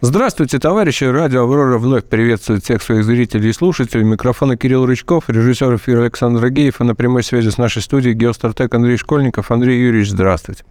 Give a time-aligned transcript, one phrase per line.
[0.00, 1.02] Здравствуйте, товарищи!
[1.02, 4.04] Радио «Аврора» вновь приветствует всех своих зрителей и слушателей.
[4.04, 8.72] Микрофона Кирилл Рычков, режиссер эфира Александр Агеев, и на прямой связи с нашей студией геостратег
[8.72, 9.50] Андрей Школьников.
[9.50, 10.62] Андрей Юрьевич, здравствуйте.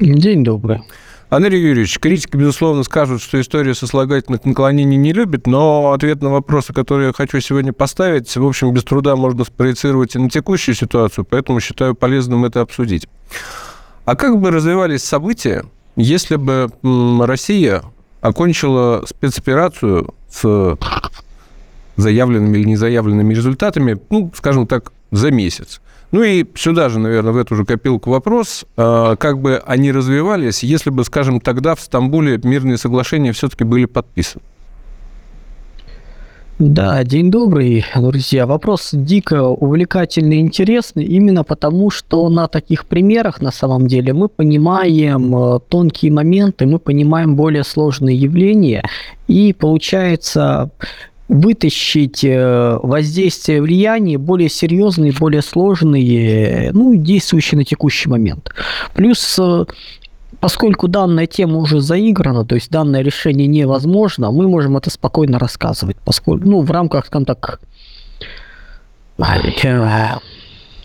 [0.00, 0.82] День добрый.
[1.30, 6.72] Андрей Юрьевич, критики, безусловно, скажут, что история сослагательных наклонений не любит, но ответ на вопросы,
[6.72, 11.24] которые я хочу сегодня поставить, в общем, без труда можно спроецировать и на текущую ситуацию,
[11.24, 13.06] поэтому считаю полезным это обсудить.
[14.04, 15.64] А как бы развивались события,
[15.94, 16.70] если бы
[17.24, 17.84] Россия
[18.24, 20.78] окончила спецоперацию с
[21.96, 25.82] заявленными или незаявленными результатами, ну, скажем так, за месяц.
[26.10, 30.62] Ну и сюда же, наверное, в эту же копилку вопрос, а, как бы они развивались,
[30.62, 34.42] если бы, скажем, тогда в Стамбуле мирные соглашения все-таки были подписаны.
[36.60, 38.46] Да, день добрый, друзья.
[38.46, 44.28] Вопрос дико увлекательный и интересный именно потому, что на таких примерах на самом деле мы
[44.28, 48.88] понимаем э, тонкие моменты, мы понимаем более сложные явления,
[49.26, 50.70] и получается
[51.26, 58.50] вытащить э, воздействие влияния более серьезные, более сложные, ну, действующие на текущий момент.
[58.94, 59.64] Плюс э,
[60.44, 65.96] поскольку данная тема уже заиграна, то есть данное решение невозможно, мы можем это спокойно рассказывать,
[66.04, 67.60] поскольку, ну, в рамках, скажем так,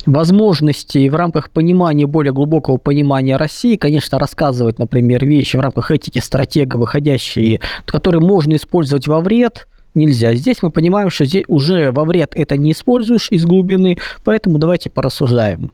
[0.06, 6.20] возможностей в рамках понимания, более глубокого понимания России, конечно, рассказывать, например, вещи в рамках этики
[6.20, 10.36] стратега, выходящие, которые можно использовать во вред, нельзя.
[10.36, 14.90] Здесь мы понимаем, что здесь уже во вред это не используешь из глубины, поэтому давайте
[14.90, 15.74] порассуждаем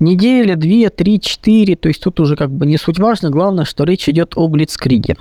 [0.00, 3.84] неделя, две, три, четыре, то есть тут уже как бы не суть важно, главное, что
[3.84, 5.16] речь идет о Блицкриге.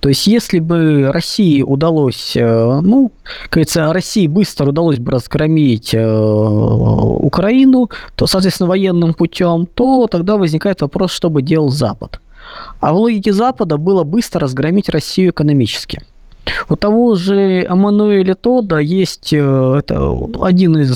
[0.00, 3.12] То есть, если бы России удалось, э, ну,
[3.48, 10.80] кажется, России быстро удалось бы разгромить э, Украину, то, соответственно, военным путем, то тогда возникает
[10.80, 12.20] вопрос, что бы делал Запад.
[12.80, 16.02] А в логике Запада было быстро разгромить Россию экономически.
[16.68, 19.38] У того же Амануэля Тода есть э,
[19.78, 20.90] это один из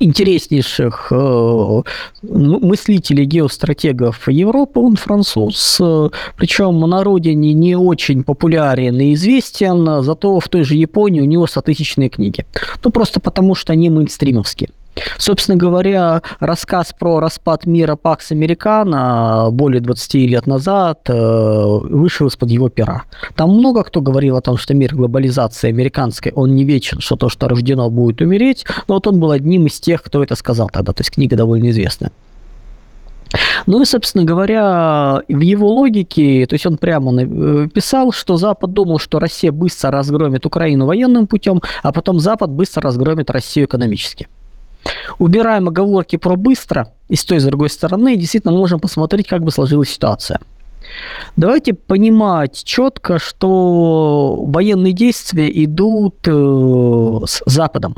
[0.00, 5.80] интереснейших э, ну, мыслителей, геостратегов Европы, он француз.
[6.36, 11.46] Причем на родине не очень популярен и известен, зато в той же Японии у него
[11.46, 12.44] стотысячные книги.
[12.82, 14.70] Ну, просто потому, что они мейнстримовские.
[15.18, 22.50] Собственно говоря, рассказ про распад мира Пакс Американо более 20 лет назад э, вышел из-под
[22.50, 23.04] его пера.
[23.36, 27.28] Там много кто говорил о том, что мир глобализации американской, он не вечен, что то,
[27.28, 30.92] что рождено, будет умереть, но вот он был одним из тех, кто это сказал тогда,
[30.92, 32.12] то есть книга довольно известная.
[33.66, 38.72] Ну и, собственно говоря, в его логике, то есть он прямо э, писал, что Запад
[38.72, 44.28] думал, что Россия быстро разгромит Украину военным путем, а потом Запад быстро разгромит Россию экономически.
[45.20, 49.44] Убираем оговорки про быстро, и с той и с другой стороны, действительно можем посмотреть, как
[49.44, 50.40] бы сложилась ситуация.
[51.36, 57.96] Давайте понимать четко, что военные действия идут э, с Западом.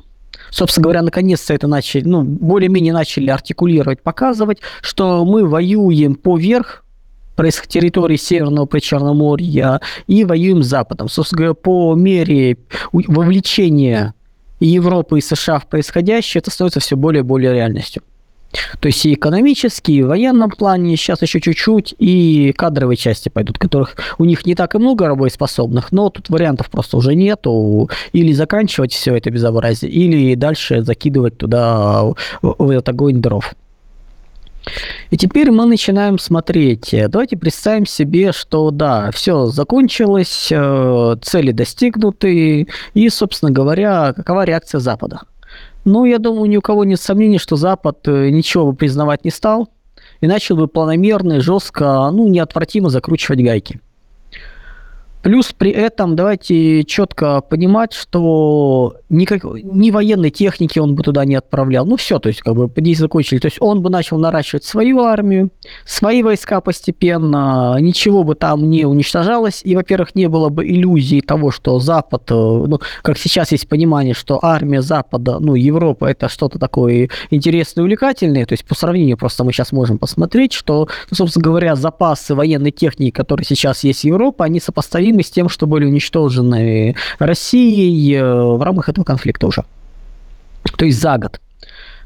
[0.51, 6.83] Собственно говоря, наконец-то это начали, ну, более-менее начали артикулировать, показывать, что мы воюем поверх
[7.69, 11.09] территории Северного Причерноморья и воюем с Западом.
[11.09, 12.59] Собственно говоря, по мере
[12.93, 14.22] вовлечения и
[14.67, 18.03] Европы, и США в происходящее, это становится все более и более реальностью.
[18.81, 23.59] То есть и экономически, и в военном плане, сейчас еще чуть-чуть, и кадровые части пойдут,
[23.59, 27.89] которых у них не так и много работоспособных, но тут вариантов просто уже нету.
[28.13, 32.05] Или заканчивать все это безобразие, или дальше закидывать туда
[32.43, 33.55] в этот огонь дров.
[35.11, 36.95] И теперь мы начинаем смотреть.
[37.09, 44.79] Давайте представим себе, что да, все закончилось, э, цели достигнуты, и, собственно говоря, какова реакция
[44.81, 45.21] Запада?
[45.85, 49.31] Ну, я думаю, ни у кого нет сомнений, что Запад э, ничего бы признавать не
[49.31, 49.69] стал
[50.21, 53.81] и начал бы планомерно и жестко, ну, неотвратимо закручивать гайки.
[55.23, 61.37] Плюс при этом давайте четко понимать, что никак, ни военной техники он бы туда не
[61.37, 61.87] отправлял.
[61.87, 63.39] Ну все, то есть как бы здесь закончили.
[63.39, 65.51] То есть он бы начал наращивать свою армию,
[65.87, 69.61] свои войска постепенно, ничего бы там не уничтожалось.
[69.63, 74.15] И, во-первых, не было бы иллюзии того, что Запад, э, ну, как сейчас есть понимание,
[74.15, 78.45] что армия Запада, ну, Европа, это что-то такое интересное, увлекательное.
[78.45, 82.73] То есть по сравнению просто мы сейчас можем посмотреть, что, ну, собственно говоря, запасы военной
[82.73, 88.15] техники, которые сейчас есть в Европе, они сопоставимы сопоставимы с тем, что были уничтожены Россией
[88.15, 89.65] э, в рамках этого конфликта уже.
[90.77, 91.41] То есть за год.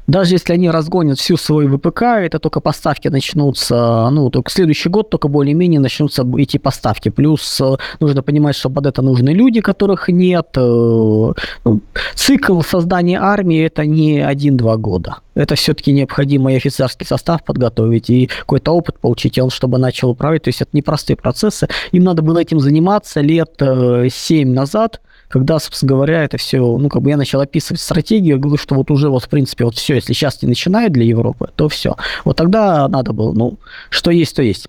[0.07, 5.09] Даже если они разгонят всю свою ВПК, это только поставки начнутся, ну, только следующий год
[5.09, 7.09] только более-менее начнутся эти поставки.
[7.09, 10.47] Плюс э, нужно понимать, что под это нужны люди, которых нет.
[10.55, 11.33] Э,
[11.65, 11.81] ну,
[12.15, 15.17] цикл создания армии это не один-два года.
[15.35, 20.11] Это все-таки необходимо и офицерский состав подготовить, и какой-то опыт получить, и он чтобы начал
[20.11, 20.43] управлять.
[20.43, 21.67] То есть это непростые процессы.
[21.91, 26.89] Им надо было этим заниматься лет э, семь назад, когда, собственно говоря, это все, ну,
[26.89, 29.75] как бы я начал описывать стратегию, я говорю, что вот уже вот, в принципе, вот
[29.75, 31.95] все, если сейчас не начинает для Европы, то все.
[32.23, 33.57] Вот тогда надо было, ну,
[33.89, 34.67] что есть, то есть.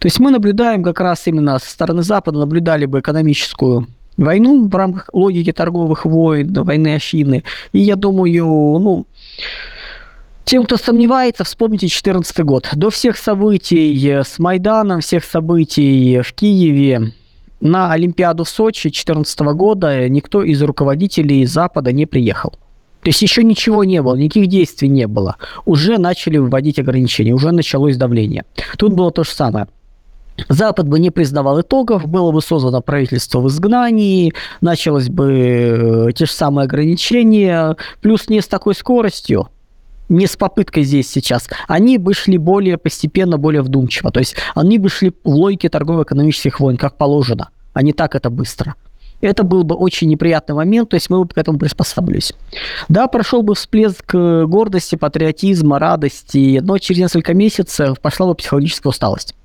[0.00, 4.74] То есть мы наблюдаем как раз именно со стороны Запада, наблюдали бы экономическую войну в
[4.74, 7.44] рамках логики торговых войн, войны Афины.
[7.72, 9.06] И я думаю, ну,
[10.44, 12.68] тем, кто сомневается, вспомните 2014 год.
[12.74, 17.12] До всех событий с Майданом, всех событий в Киеве,
[17.62, 22.50] на Олимпиаду в Сочи 2014 года никто из руководителей Запада не приехал.
[23.02, 25.36] То есть еще ничего не было, никаких действий не было.
[25.64, 28.44] Уже начали вводить ограничения, уже началось давление.
[28.76, 29.68] Тут было то же самое.
[30.48, 36.26] Запад бы не признавал итогов, было бы создано правительство в изгнании, началось бы э, те
[36.26, 39.48] же самые ограничения, плюс не с такой скоростью,
[40.12, 44.10] не с попыткой здесь сейчас, они бы шли более постепенно, более вдумчиво.
[44.10, 48.30] То есть они бы шли в логике торгово-экономических войн, как положено, а не так это
[48.30, 48.74] быстро.
[49.22, 52.32] Это был бы очень неприятный момент, то есть мы бы к этому приспосабливались.
[52.88, 58.90] Да, прошел бы всплеск э, гордости, патриотизма, радости, но через несколько месяцев пошла бы психологическая
[58.90, 59.36] усталость.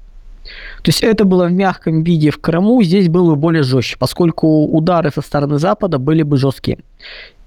[0.82, 4.66] То есть это было в мягком виде в Крыму, здесь было бы более жестче, поскольку
[4.66, 6.80] удары со стороны Запада были бы жесткие.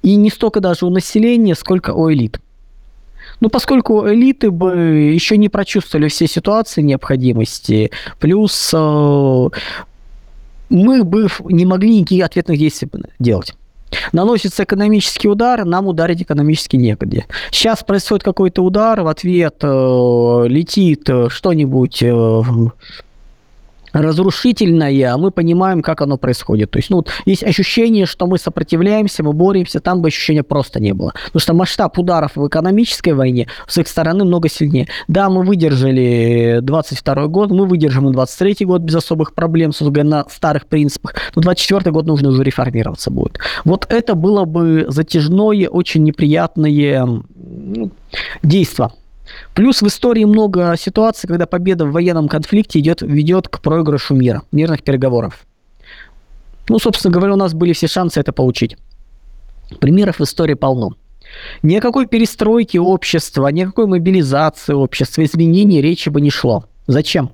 [0.03, 2.39] И не столько даже у населения, сколько у элит.
[3.41, 4.77] Ну, поскольку элиты бы
[5.15, 9.49] еще не прочувствовали все ситуации необходимости, плюс э,
[10.69, 12.89] мы бы не могли никаких ответных действий
[13.19, 13.55] делать.
[14.13, 17.27] Наносится экономический удар, нам ударить экономически негде.
[17.51, 22.43] Сейчас происходит какой-то удар, в ответ э, летит э, что-нибудь э,
[23.93, 26.71] разрушительное, а мы понимаем, как оно происходит.
[26.71, 30.81] То есть, ну, вот есть ощущение, что мы сопротивляемся, мы боремся, там бы ощущения просто
[30.81, 31.13] не было.
[31.27, 34.89] Потому что масштаб ударов в экономической войне с их стороны много сильнее.
[35.09, 40.67] Да, мы выдержали 22 год, мы выдержим и 23 год без особых проблем, на старых
[40.67, 43.39] принципах, но 24 год нужно уже реформироваться будет.
[43.65, 47.91] Вот это было бы затяжное, очень неприятное ну,
[48.43, 48.91] действие
[49.55, 54.43] Плюс в истории много ситуаций, когда победа в военном конфликте идет, ведет к проигрышу мира,
[54.53, 55.47] мирных переговоров.
[56.69, 58.77] Ну, собственно говоря, у нас были все шансы это получить.
[59.81, 60.95] Примеров в истории полно.
[61.63, 66.65] Никакой перестройки общества, никакой мобилизации общества, изменений речи бы не шло.
[66.87, 67.31] Зачем?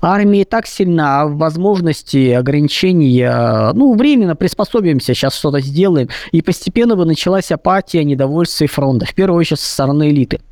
[0.00, 6.08] Армия и так сильна, а возможности, ограничения, ну, временно приспособимся, сейчас что-то сделаем.
[6.30, 10.40] И постепенно бы началась апатия, недовольство и фронта, в первую очередь со стороны элиты–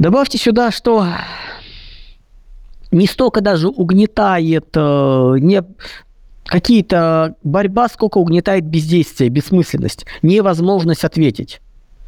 [0.00, 1.06] Добавьте сюда, что
[2.90, 5.62] не столько даже угнетает э, не
[6.46, 11.60] какие-то борьба, сколько угнетает бездействие, бессмысленность, невозможность ответить.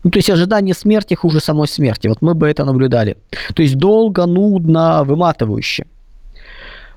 [0.05, 2.09] Ну, то есть ожидание смерти хуже самой смерти.
[2.09, 3.19] Вот мы бы это наблюдали.
[3.55, 5.87] То есть долго, нудно, выматывающе.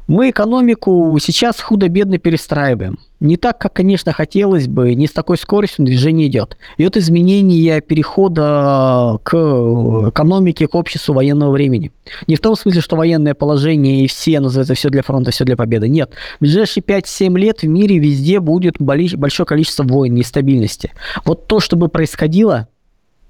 [0.07, 2.99] Мы экономику сейчас худо-бедно перестраиваем.
[3.19, 6.57] Не так, как, конечно, хотелось бы, не с такой скоростью движение идет.
[6.77, 11.91] Идет изменение перехода к экономике, к обществу военного времени.
[12.27, 15.57] Не в том смысле, что военное положение и все, называется, все для фронта, все для
[15.57, 15.89] победы.
[15.89, 16.11] Нет.
[16.37, 20.93] В ближайшие 5-7 лет в мире везде будет большое количество войн, нестабильности.
[21.25, 22.67] Вот то, что бы происходило,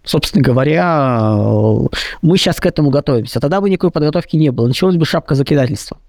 [0.04, 1.38] собственно говоря,
[2.22, 3.40] мы сейчас к этому готовимся.
[3.40, 4.68] Тогда бы никакой подготовки не было.
[4.68, 6.00] Началась бы шапка закидательства.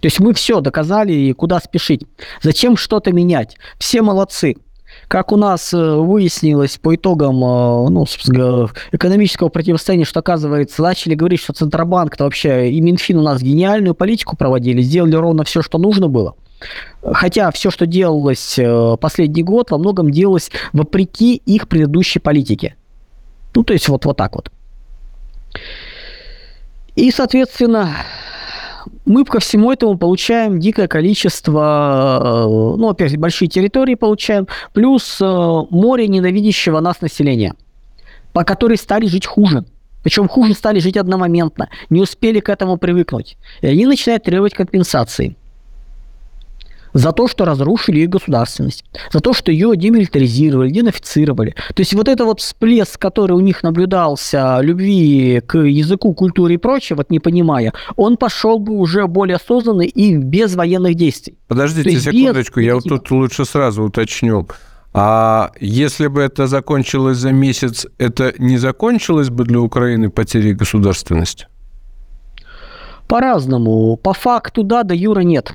[0.00, 2.02] То есть мы все доказали, и куда спешить.
[2.42, 3.56] Зачем что-то менять?
[3.78, 4.56] Все молодцы.
[5.06, 8.04] Как у нас э, выяснилось по итогам э, ну,
[8.92, 14.36] экономического противостояния, что, оказывается, начали говорить, что Центробанк-то вообще и Минфин у нас гениальную политику
[14.36, 16.34] проводили, сделали ровно все, что нужно было.
[17.02, 22.76] Хотя все, что делалось э, последний год, во многом делалось вопреки их предыдущей политике.
[23.54, 24.50] Ну, то есть вот, вот так вот.
[26.96, 27.90] И, соответственно,
[29.08, 35.24] мы ко всему этому получаем дикое количество, э, ну, опять, большие территории получаем, плюс э,
[35.24, 37.54] море ненавидящего нас населения,
[38.32, 39.64] по которой стали жить хуже.
[40.02, 43.36] Причем хуже стали жить одномоментно, не успели к этому привыкнуть.
[43.62, 45.36] И они начинают требовать компенсации
[46.98, 51.54] за то, что разрушили ее государственность, за то, что ее демилитаризировали, денацифицировали.
[51.74, 56.58] То есть вот это вот всплеск, который у них наблюдался, любви к языку, культуре и
[56.58, 61.38] прочее, вот не понимая, он пошел бы уже более осознанный и без военных действий.
[61.46, 64.48] Подождите секундочку, я вот тут лучше сразу уточню.
[64.92, 71.46] А если бы это закончилось за месяц, это не закончилось бы для Украины потерей государственности?
[73.06, 73.96] По-разному.
[73.96, 75.54] По факту да, до Юра нет.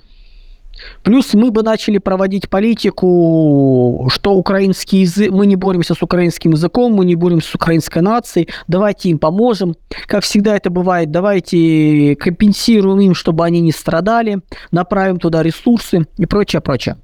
[1.03, 6.93] Плюс мы бы начали проводить политику, что украинский язык, мы не боремся с украинским языком,
[6.93, 9.75] мы не боремся с украинской нацией, давайте им поможем.
[10.07, 16.25] Как всегда это бывает, давайте компенсируем им, чтобы они не страдали, направим туда ресурсы и
[16.25, 16.97] прочее, прочее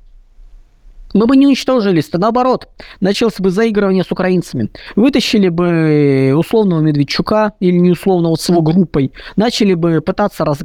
[1.13, 2.67] мы бы не уничтожились, то наоборот,
[2.99, 4.69] началось бы заигрывание с украинцами.
[4.95, 10.59] Вытащили бы условного Медведчука или неусловного с его группой, начали бы пытаться раз...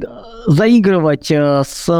[0.45, 1.91] заигрывать э, с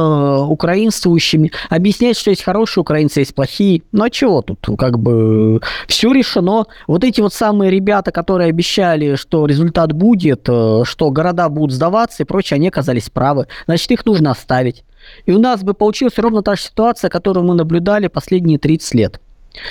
[0.48, 3.82] украинствующими, объяснять, что есть хорошие украинцы, есть плохие.
[3.92, 4.60] Ну а чего тут?
[4.78, 6.66] Как бы все решено.
[6.88, 12.24] Вот эти вот самые ребята, которые обещали, что результат будет, э, что города будут сдаваться
[12.24, 13.48] и прочее, они оказались правы.
[13.66, 14.84] Значит, их нужно оставить.
[15.26, 19.22] И у нас бы получилась ровно та же ситуация, которую мы наблюдали последние 30 лет.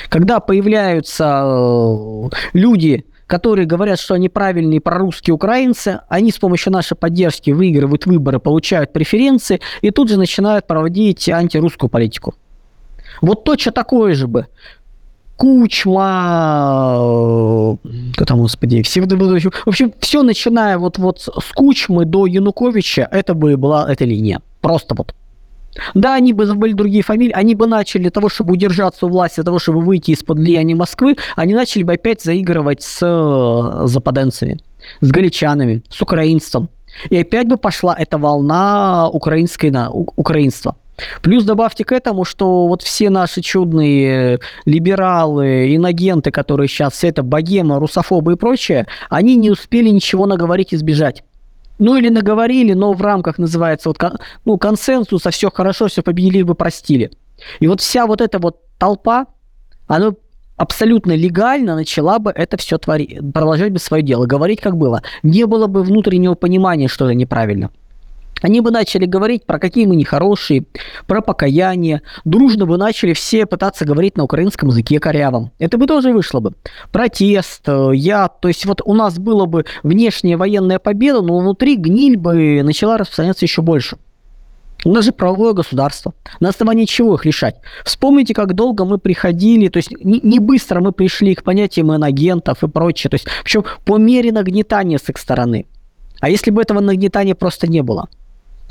[0.09, 6.97] Когда появляются э, люди, которые говорят, что они правильные прорусские украинцы, они с помощью нашей
[6.97, 12.35] поддержки выигрывают выборы, получают преференции и тут же начинают проводить антирусскую политику.
[13.21, 14.47] Вот точно такое же бы.
[15.37, 17.77] Кучма, э,
[18.15, 23.35] кто там, господи, все, в общем, все начиная вот, вот с Кучмы до Януковича, это
[23.35, 24.41] бы была эта линия.
[24.61, 25.13] Просто вот.
[25.95, 29.37] Да, они бы забыли другие фамилии, они бы начали для того, чтобы удержаться у власти,
[29.37, 34.61] для того, чтобы выйти из-под влияния Москвы, они начали бы опять заигрывать с э, западенцами,
[35.01, 36.69] с галичанами, с украинством.
[37.11, 40.77] И опять бы пошла эта волна украинской, на, украинства.
[41.23, 47.25] Плюс добавьте к этому, что вот все наши чудные либералы, инагенты, которые сейчас, вся эта
[47.25, 51.25] богема, русофобы и прочее, они не успели ничего наговорить и сбежать.
[51.79, 53.99] Ну или наговорили, но в рамках называется вот
[54.45, 57.11] ну, консенсуса, все хорошо, все победили, вы простили.
[57.61, 59.27] И вот вся вот эта вот толпа,
[59.87, 60.13] она
[60.57, 65.03] абсолютно легально начала бы это все творить, продолжать бы свое дело, говорить как было.
[65.23, 67.71] Не было бы внутреннего понимания, что это неправильно.
[68.45, 70.67] Они бы начали говорить про какие мы нехорошие,
[71.07, 72.03] про покаяние.
[72.27, 75.51] Дружно бы начали все пытаться говорить на украинском языке корявом.
[75.59, 76.53] Это бы тоже вышло бы.
[76.93, 81.77] Протест, э, я, то есть вот у нас было бы внешняя военная победа, но внутри
[81.77, 83.97] гниль бы начала распространяться еще больше.
[84.85, 86.13] У нас же правовое государство.
[86.39, 87.57] На основании чего их решать?
[87.83, 92.63] Вспомните, как долго мы приходили, то есть не, не быстро мы пришли к понятиям инагентов
[92.63, 93.09] и прочее.
[93.09, 95.65] То есть, причем по мере нагнетания с их стороны.
[96.21, 98.11] А если бы этого нагнетания просто не было?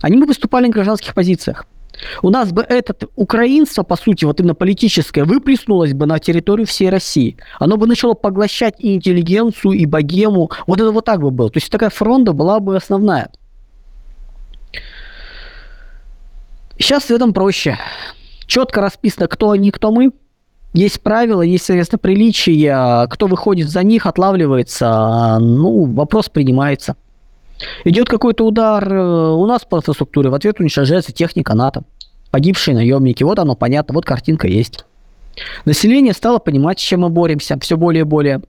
[0.04, 1.66] Они бы выступали на гражданских позициях.
[2.22, 6.90] У нас бы это украинство, по сути, вот именно политическое, выплеснулось бы на территорию всей
[6.90, 7.38] России.
[7.58, 10.52] Оно бы начало поглощать и интеллигенцию, и богему.
[10.68, 11.50] Вот это вот так бы было.
[11.50, 13.30] То есть такая фронта была бы основная.
[16.78, 17.78] Сейчас в этом проще.
[18.46, 20.12] Четко расписано, кто они, кто мы.
[20.74, 23.08] Есть правила, есть, соответственно, приличия.
[23.08, 25.38] Кто выходит за них, отлавливается.
[25.40, 26.98] Ну, вопрос принимается.
[27.84, 31.84] Идет какой-то удар э, у нас по инфраструктуре, в ответ уничтожается техника НАТО.
[32.32, 34.86] Погибшие наемники, вот оно понятно, вот картинка есть.
[35.66, 38.42] Население стало понимать, с чем мы боремся, все более и более.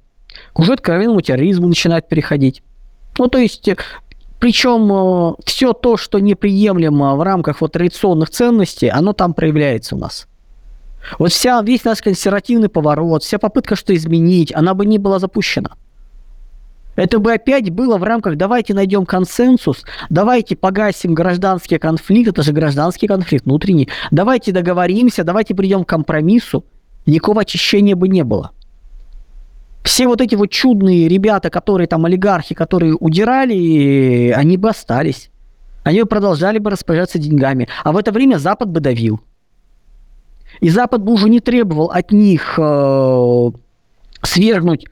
[0.53, 2.63] К уже откровенному терроризму начинает переходить.
[3.19, 3.77] Ну, то есть, э,
[4.41, 9.99] причем э, все то, что неприемлемо в рамках вот традиционных ценностей, оно там проявляется у
[9.99, 10.27] нас.
[11.19, 15.73] Вот вся, весь наш консервативный поворот, вся попытка что изменить, она бы не была запущена.
[16.97, 22.53] Это бы опять было в рамках «давайте найдем консенсус», «давайте погасим гражданский конфликт», это же
[22.53, 26.65] гражданский конфликт внутренний, «давайте договоримся», «давайте придем к компромиссу».
[27.07, 28.53] Никакого очищения бы не было.
[29.83, 35.31] Все вот эти вот чудные ребята, которые там олигархи, которые удирали, они бы остались.
[35.83, 37.69] Они бы продолжали бы распоряжаться деньгами.
[37.83, 39.21] А в это время Запад бы давил.
[40.61, 43.51] И Запад бы уже не требовал от них э,
[44.23, 44.87] свергнуть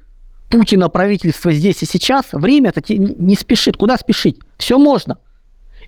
[0.52, 3.78] Путина правительство здесь и сейчас, время-то не спешит.
[3.78, 4.38] Куда спешить?
[4.58, 5.16] Все можно.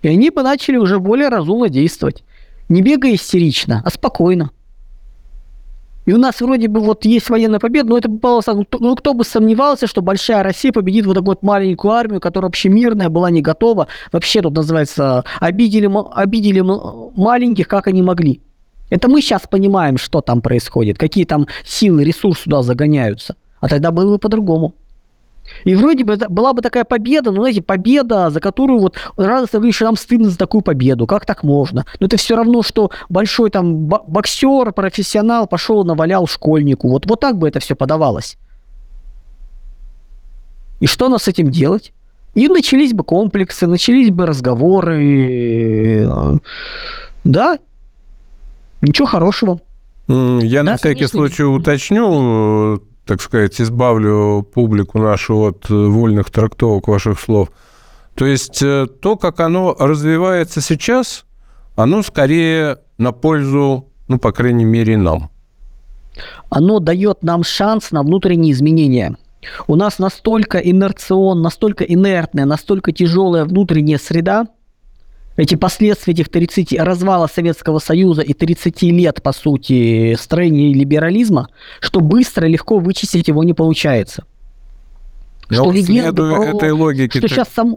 [0.01, 2.25] И они бы начали уже более разумно действовать.
[2.71, 4.53] Не бегая истерично, а спокойно.
[6.07, 8.43] И у нас вроде бы вот есть военная победа, но это было...
[8.47, 12.49] Ну, ну кто бы сомневался, что большая Россия победит вот такую вот маленькую армию, которая
[12.49, 13.89] вообще мирная, была не готова.
[14.13, 18.41] Вообще тут называется обидели, обидели маленьких, как они могли.
[18.89, 23.37] Это мы сейчас понимаем, что там происходит, какие там силы, ресурсы туда загоняются.
[23.65, 24.75] А тогда было бы по-другому.
[25.65, 29.81] И вроде бы была бы такая победа, ну, знаете, победа, за которую вот радостно говоришь,
[29.81, 31.87] нам стыдно за такую победу, как так можно?
[31.99, 36.91] Но это все равно, что большой там боксер, профессионал пошел навалял школьнику.
[36.91, 38.37] Вот, вот так бы это все подавалось.
[40.81, 41.95] И что нас с этим делать?
[42.35, 46.07] И начались бы комплексы, начались бы разговоры.
[47.25, 47.59] Да,
[48.83, 49.63] ничего хорошего.
[50.07, 51.19] Я да, на всякий конечно.
[51.19, 57.51] случай уточню, так сказать, избавлю публику нашу от вольных трактовок ваших слов.
[58.15, 61.25] То есть э, то, как оно развивается сейчас,
[61.77, 65.31] оно скорее на пользу, ну, по крайней мере, нам.
[66.49, 69.17] Оно дает нам шанс на внутренние изменения.
[69.67, 74.47] У нас настолько инерцион, настолько инертная, настолько тяжелая внутренняя среда,
[75.37, 81.49] эти последствия этих 30 развала Советского Союза и 30 лет, по сути, строения либерализма,
[81.81, 84.25] что быстро, легко вычистить его не получается.
[85.51, 86.45] Но что следуя про...
[86.45, 87.77] этой логике, что сейчас сам...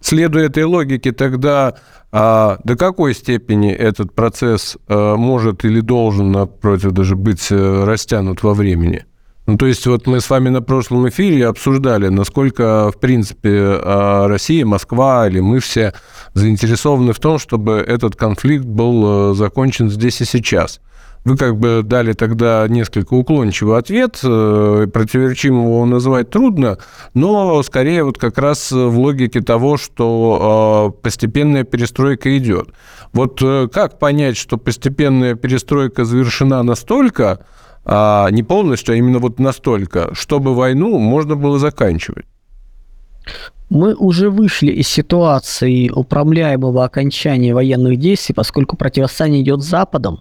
[0.00, 1.76] следуя этой логике, тогда
[2.10, 8.42] а, до какой степени этот процесс а, может или должен, напротив, даже быть а, растянут
[8.42, 9.04] во времени?
[9.46, 14.26] Ну, то есть вот мы с вами на прошлом эфире обсуждали, насколько, в принципе, а,
[14.26, 15.92] Россия, Москва или мы все
[16.32, 20.80] заинтересованы в том, чтобы этот конфликт был а, закончен здесь и сейчас.
[21.24, 26.76] Вы как бы дали тогда несколько уклончивый ответ, э, противоречим его назвать трудно,
[27.14, 32.68] но скорее вот как раз в логике того, что а, постепенная перестройка идет.
[33.14, 37.46] Вот э, как понять, что постепенная перестройка завершена настолько,
[37.86, 42.26] а не полностью, а именно вот настолько, чтобы войну можно было заканчивать.
[43.70, 50.20] Мы уже вышли из ситуации управляемого окончания военных действий, поскольку противостояние идет Западом.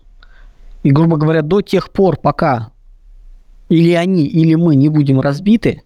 [0.84, 2.72] И, грубо говоря, до тех пор, пока
[3.70, 5.82] или они, или мы не будем разбиты,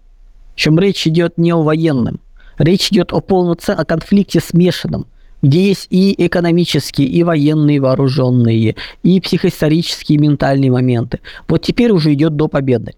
[0.55, 2.19] чем речь идет не о военном,
[2.57, 5.07] речь идет о полноценном конфликте смешанном–
[5.41, 11.19] где есть и экономические, и военные вооруженные, и психоисторические, и ментальные моменты.
[11.47, 12.93] Вот теперь уже идет до победы.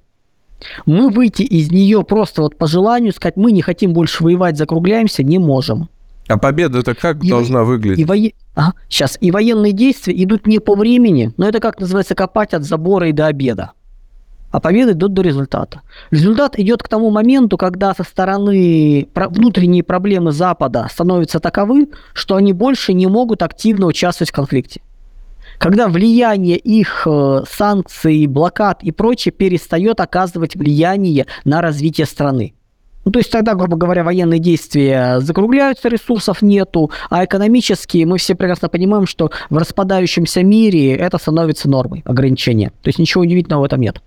[0.85, 5.23] Мы выйти из нее просто вот по желанию сказать, мы не хотим больше воевать, закругляемся,
[5.23, 5.89] не можем.
[6.29, 7.99] А победа это как и должна выглядеть?
[7.99, 8.15] И во...
[8.55, 9.17] ага, сейчас.
[9.19, 13.11] И военные действия идут не по времени, но это как называется копать от забора и
[13.11, 13.71] до обеда
[14.51, 15.81] а победа идет до результата.
[16.11, 22.53] Результат идет к тому моменту, когда со стороны внутренние проблемы Запада становятся таковы, что они
[22.53, 24.81] больше не могут активно участвовать в конфликте.
[25.57, 32.53] Когда влияние их э, санкций, блокад и прочее перестает оказывать влияние на развитие страны.
[33.05, 38.35] Ну, то есть тогда, грубо говоря, военные действия закругляются, ресурсов нету, а экономические мы все
[38.35, 42.71] прекрасно понимаем, что в распадающемся мире это становится нормой, ограничения.
[42.81, 44.01] То есть ничего удивительного в этом нет.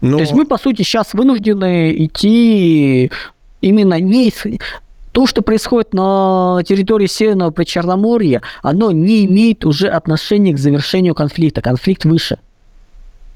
[0.00, 0.16] Но...
[0.16, 3.10] То есть мы, по сути, сейчас вынуждены идти
[3.60, 4.32] именно не
[5.12, 11.60] то, что происходит на территории Северного Причерноморья, оно не имеет уже отношения к завершению конфликта.
[11.60, 12.38] Конфликт выше.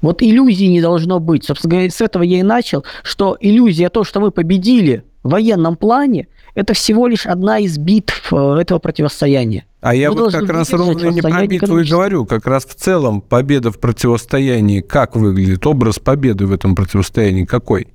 [0.01, 1.45] Вот иллюзии не должно быть.
[1.45, 5.75] Собственно говоря, с этого я и начал, что иллюзия то, что мы победили в военном
[5.75, 9.65] плане, это всего лишь одна из битв э, этого противостояния.
[9.81, 12.73] А я Мы вот как раз ровно не про битву и говорю, как раз в
[12.73, 17.87] целом победа в противостоянии, как выглядит образ победы в этом противостоянии, какой?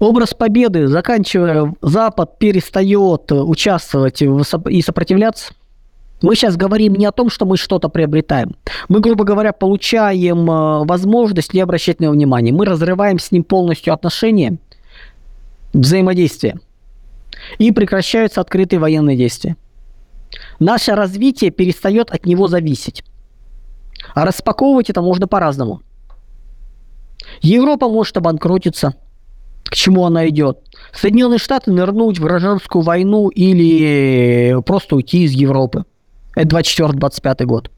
[0.00, 5.54] Образ победы, заканчивая, Запад перестает участвовать и сопротивляться.
[6.24, 8.56] Мы сейчас говорим не о том, что мы что-то приобретаем.
[8.88, 12.50] Мы, грубо говоря, получаем э, возможность не обращать на него внимания.
[12.50, 14.56] Мы разрываем с ним полностью отношения,
[15.74, 16.60] взаимодействие.
[17.58, 19.58] И прекращаются открытые военные действия.
[20.58, 23.04] Наше развитие перестает от него зависеть.
[24.14, 25.82] А распаковывать это можно по-разному.
[27.42, 28.94] Европа может обанкротиться.
[29.64, 30.60] К чему она идет?
[30.90, 35.84] Соединенные Штаты нырнуть в гражданскую войну или просто уйти из Европы.
[36.34, 37.70] Это 24-25 год.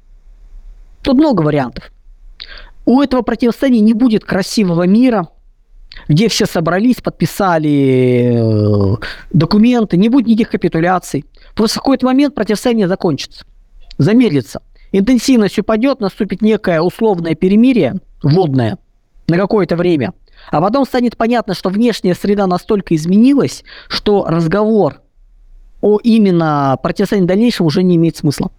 [1.02, 1.90] Тут много вариантов.
[2.84, 5.28] У этого противостояния не будет красивого мира,
[6.08, 8.96] где все собрались, подписали э,
[9.32, 11.24] документы, не будет никаких капитуляций.
[11.54, 13.44] Просто в какой-то момент противостояние закончится,
[13.98, 14.62] замедлится.
[14.92, 18.78] Интенсивность упадет, наступит некое условное перемирие, водное,
[19.26, 20.12] на какое-то время.
[20.50, 25.00] А потом станет понятно, что внешняя среда настолько изменилась, что разговор
[25.80, 28.50] о именно противостоянии дальнейшем уже не имеет смысла.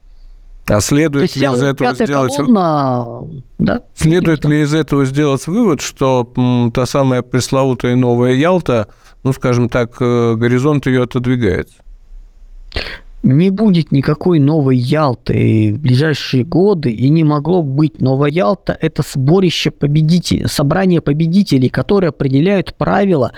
[0.67, 2.35] А следует ли из этого сделать...
[2.35, 3.21] Колонна...
[3.57, 3.83] Да?
[3.95, 8.87] Следует ли из этого сделать вывод, что м, та самая пресловутая новая Ялта,
[9.23, 11.75] ну, скажем так, э, горизонт ее отодвигается?
[13.23, 18.01] Не будет никакой новой Ялты в ближайшие годы, и не могло быть.
[18.01, 23.31] Новая Ялта– это сборище победителей, собрание победителей, которые определяют правила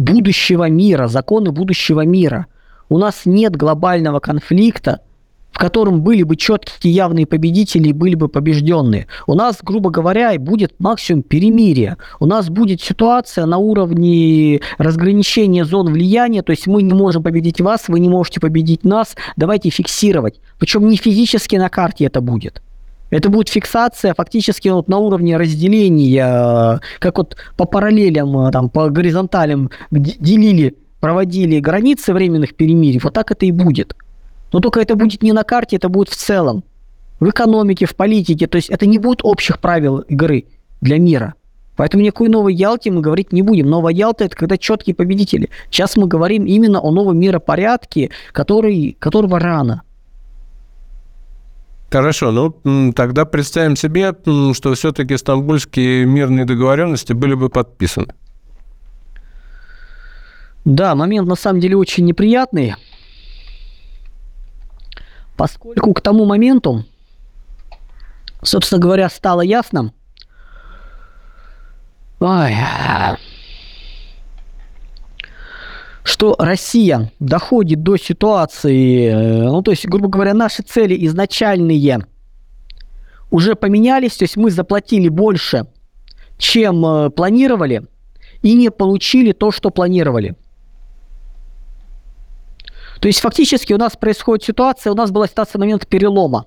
[0.00, 2.46] будущего мира, законы будущего мира.
[2.88, 5.00] У нас нет глобального конфликта–
[5.52, 9.08] в котором были бы четкие явные победители и были бы побежденные.
[9.26, 11.98] У нас, грубо говоря, будет максимум перемирия.
[12.18, 17.60] У нас будет ситуация на уровне разграничения зон влияния, то есть мы не можем победить
[17.60, 20.40] вас, вы не можете победить нас, давайте фиксировать.
[20.58, 22.62] Причем не физически на карте это будет.
[23.10, 29.70] Это будет фиксация фактически вот на уровне разделения, как вот по параллелям, там, по горизонталям
[29.90, 33.96] делили, проводили границы временных перемирий, вот так это и будет.
[34.52, 36.64] Но только это будет не на карте, это будет в целом.
[37.18, 38.46] В экономике, в политике.
[38.46, 40.46] То есть это не будет общих правил игры
[40.80, 41.34] для мира.
[41.76, 43.68] Поэтому никакой новой Ялте мы говорить не будем.
[43.68, 45.50] Новая Ялта– это когда четкие победители.
[45.70, 49.82] Сейчас мы говорим именно о новом миропорядке, который, которого рано.
[51.90, 54.14] Хорошо, ну тогда представим себе,
[54.54, 58.14] что все-таки стамбульские мирные договоренности были бы подписаны.
[60.64, 62.76] Да, момент на самом деле очень неприятный,
[65.36, 66.84] поскольку к тому моменту,
[68.42, 69.92] собственно говоря, стало ясно,
[72.20, 72.54] ой,
[76.10, 82.00] что Россия доходит до ситуации, э, ну, то есть, грубо говоря, наши цели изначальные
[83.30, 85.66] уже поменялись, то есть мы заплатили больше,
[86.36, 87.86] чем э, планировали,
[88.42, 90.34] и не получили то, что планировали.
[93.00, 96.46] То есть фактически у нас происходит ситуация, у нас была ситуация момент перелома.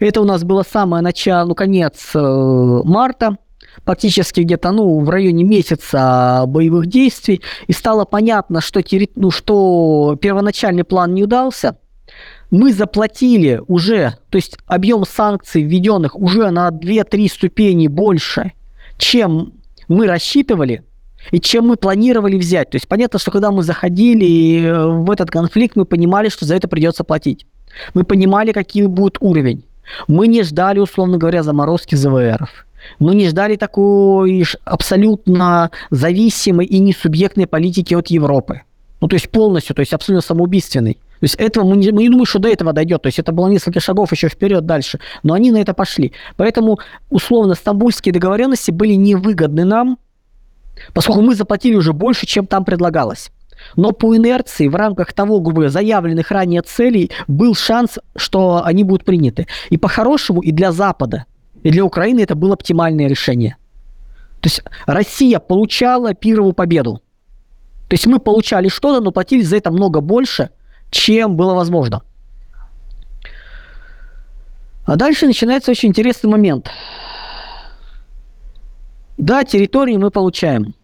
[0.00, 3.36] Это у нас было самое начало, ну, конец э, марта,
[3.84, 8.80] практически где-то ну, в районе месяца боевых действий, и стало понятно, что,
[9.16, 11.76] ну, что первоначальный план не удался,
[12.50, 18.52] мы заплатили уже, то есть объем санкций введенных уже на 2-3 ступени больше,
[18.98, 19.54] чем
[19.88, 20.84] мы рассчитывали,
[21.30, 22.70] и чем мы планировали взять.
[22.70, 26.56] То есть понятно, что когда мы заходили э, в этот конфликт, мы понимали, что за
[26.56, 27.46] это придется платить.
[27.94, 29.64] Мы понимали, каким будет уровень.
[30.08, 32.66] Мы не ждали, условно говоря, заморозки ЗВРов.
[32.98, 38.62] Мы не ждали такой абсолютно зависимой и несубъектной политики от Европы.
[39.00, 40.94] Ну, то есть полностью, то есть абсолютно самоубийственной.
[40.94, 43.02] То есть этого мы не, мы не думаем, что до этого дойдет.
[43.02, 45.00] То есть это было несколько шагов еще вперед дальше.
[45.22, 46.12] Но они на это пошли.
[46.36, 46.78] Поэтому,
[47.10, 49.98] условно, стамбульские договоренности были невыгодны нам,
[50.92, 53.30] поскольку мы заплатили уже больше, чем там предлагалось.
[53.76, 59.04] Но по инерции в рамках того, грубо заявленных ранее целей был шанс, что они будут
[59.04, 59.46] приняты.
[59.70, 61.26] И по-хорошему, и для Запада,
[61.62, 63.56] и для Украины это было оптимальное решение.
[64.40, 67.00] То есть Россия получала первую победу.
[67.88, 70.50] То есть мы получали что-то, но платили за это много больше,
[70.90, 72.02] чем было возможно.
[74.84, 76.68] А дальше начинается очень интересный момент.
[79.16, 80.74] Да, территории мы получаем.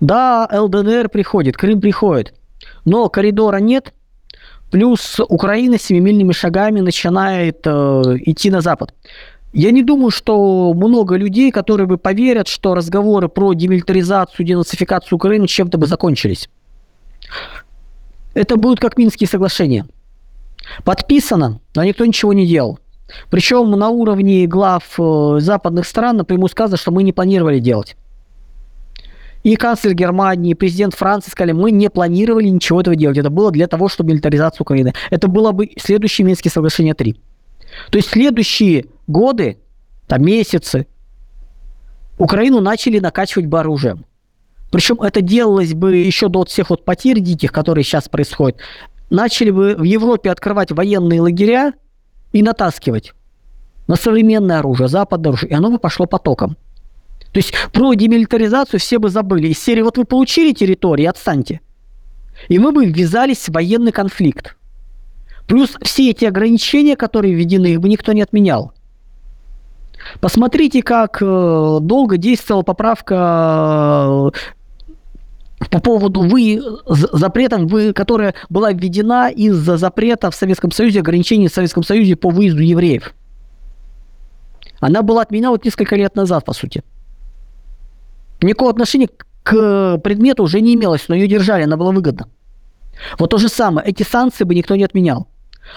[0.00, 2.34] Да, ЛДНР приходит, Крым приходит.
[2.84, 3.94] Но коридора нет.
[4.70, 7.70] Плюс Украина семимильными шагами начинает э,
[8.26, 8.94] идти на запад.
[9.52, 15.46] Я не думаю, что много людей, которые бы поверят, что разговоры про демилитаризацию, денацификацию Украины
[15.46, 16.50] чем-то бы закончились.
[18.34, 19.86] Это будут как Минские соглашения.
[20.84, 22.78] Подписано, но никто ничего не делал.
[23.30, 27.96] Причем на уровне глав э, западных стран напрямую сказано, что мы не планировали делать.
[29.44, 33.16] И канцлер Германии, и президент Франции сказали, мы не планировали ничего этого делать.
[33.16, 34.92] Это было для того, чтобы милитаризация Украины.
[35.10, 37.16] Это было бы следующее Минские соглашения 3.
[37.90, 39.58] То есть следующие годы,
[40.06, 40.86] там месяцы,
[42.18, 44.04] Украину начали накачивать бы оружием.
[44.70, 48.58] Причем это делалось бы еще до всех вот потерь диких, которые сейчас происходят.
[49.08, 51.72] Начали бы в Европе открывать военные лагеря
[52.32, 53.14] и натаскивать
[53.86, 56.56] на современное оружие, западное оружие, и оно бы пошло потоком.
[57.32, 59.48] То есть про демилитаризацию все бы забыли.
[59.48, 61.60] Из серии вот вы получили территории, отстаньте.
[62.48, 64.56] И мы бы ввязались в военный конфликт.
[65.48, 68.74] Плюс все эти ограничения, которые введены, их бы никто не отменял.
[70.20, 74.30] Посмотрите, как э, долго действовала поправка
[75.60, 81.48] э, по поводу вы, запретом, вы, которая была введена из-за запрета в Советском Союзе, ограничений
[81.48, 83.14] в Советском Союзе по выезду евреев.
[84.80, 86.82] Она была отменена вот несколько лет назад, по сути.
[88.42, 89.08] Никакого отношения
[89.42, 92.28] к предмету уже не имелось, но ее держали, она была выгодна.
[93.18, 95.26] Вот то же самое, эти санкции бы никто не отменял.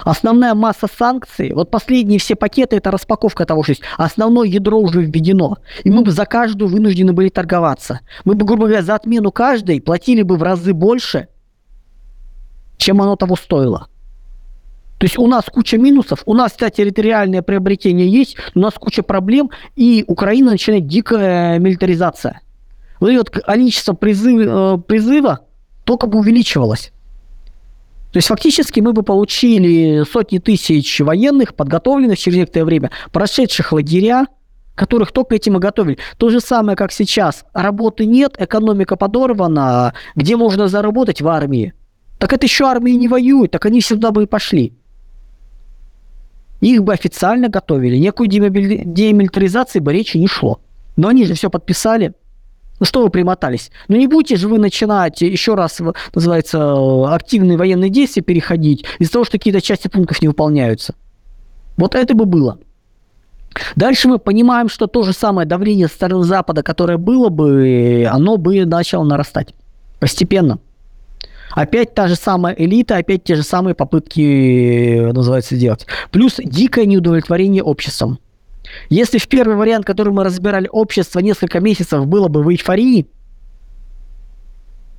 [0.04, 3.84] Основная масса санкций, вот последние все пакеты, это распаковка того, что есть.
[3.98, 5.58] Основное ядро уже введено.
[5.84, 8.02] И мы бы за каждую вынуждены были торговаться.
[8.26, 11.28] Мы бы, грубо говоря, за отмену каждой платили бы в разы больше,
[12.78, 13.88] чем оно того стоило.
[14.98, 19.02] То есть у нас куча минусов, у нас, кстати, территориальное приобретение есть, у нас куча
[19.02, 22.42] проблем, и Украина начинает дикая милитаризация.
[23.00, 25.40] Вот количество призыв, э, призыва
[25.86, 26.92] только бы увеличивалось.
[28.12, 34.28] То есть фактически мы бы получили сотни тысяч военных, подготовленных через некоторое время, прошедших лагеря,
[34.76, 35.98] которых только этим и готовили.
[36.18, 37.46] То же самое, как сейчас.
[37.54, 41.74] Работы нет, экономика подорвана, где можно заработать в армии?
[42.20, 44.74] Так это еще армии не воюют, так они сюда бы и пошли.
[46.60, 50.60] их бы официально готовили, никакой демилитаризации бы речи не шло.
[50.98, 52.14] Но они же все подписали.
[52.82, 53.72] Ну что вы примотались?
[53.90, 55.80] Ну не будете же вы начинать еще раз,
[56.16, 60.96] называется, активные военные действия переходить из-за того, что какие-то части пунктов не выполняются.
[61.78, 62.58] Вот это бы было.
[63.76, 68.38] Дальше мы понимаем, что то же самое давление со стороны Запада, которое было бы, оно
[68.38, 69.54] бы начало нарастать
[70.00, 70.58] постепенно.
[71.52, 75.86] Опять та же самая элита, опять те же самые попытки, называется, сделать.
[76.10, 78.18] Плюс дикое неудовлетворение обществом.
[78.90, 83.08] Если в первый вариант, который мы разбирали, общество несколько месяцев было бы в эйфории,